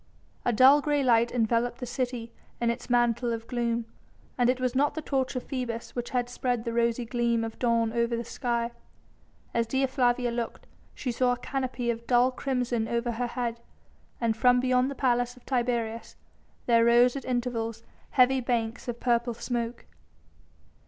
A 0.43 0.51
dull 0.51 0.81
grey 0.81 1.03
light 1.03 1.31
enveloped 1.31 1.77
the 1.79 1.85
city 1.85 2.33
in 2.59 2.71
its 2.71 2.89
mantle 2.89 3.31
of 3.31 3.45
gloom, 3.45 3.85
and 4.35 4.49
it 4.49 4.59
was 4.59 4.73
not 4.73 4.95
the 4.95 5.01
torch 5.03 5.35
of 5.35 5.43
Phoebus 5.43 5.95
which 5.95 6.09
had 6.09 6.27
spread 6.27 6.63
the 6.63 6.73
rosy 6.73 7.05
gleam 7.05 7.43
of 7.43 7.59
dawn 7.59 7.93
over 7.93 8.17
the 8.17 8.23
sky! 8.23 8.71
As 9.53 9.67
Dea 9.67 9.85
Flavia 9.85 10.31
looked, 10.31 10.65
she 10.95 11.11
saw 11.11 11.33
a 11.33 11.37
canopy 11.37 11.91
of 11.91 12.07
dull 12.07 12.31
crimson 12.31 12.87
over 12.87 13.11
her 13.11 13.27
head, 13.27 13.61
and 14.19 14.35
from 14.35 14.59
beyond 14.59 14.89
the 14.89 14.95
Palace 14.95 15.37
of 15.37 15.45
Tiberius 15.45 16.15
there 16.65 16.83
rose 16.85 17.15
at 17.15 17.23
intervals 17.23 17.83
heavy 18.09 18.39
banks 18.41 18.87
of 18.87 18.99
purple 18.99 19.35
smoke. 19.35 19.85